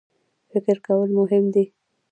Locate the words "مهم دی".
1.19-1.65